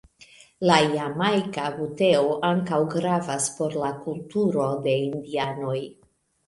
La 0.69 0.77
Jamajka 0.93 1.67
buteo 1.75 2.33
ankaŭ 2.49 2.81
gravas 2.97 3.49
por 3.61 3.79
la 3.85 3.95
kulturo 4.09 4.69
de 4.89 5.01
indianoj. 5.09 5.81